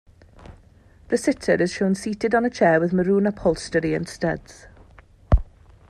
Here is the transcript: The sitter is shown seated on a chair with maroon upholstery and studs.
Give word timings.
The 1.09 1.17
sitter 1.19 1.61
is 1.61 1.73
shown 1.73 1.93
seated 1.93 2.33
on 2.33 2.43
a 2.43 2.49
chair 2.49 2.79
with 2.79 2.91
maroon 2.91 3.27
upholstery 3.27 3.93
and 3.93 4.09
studs. 4.09 4.65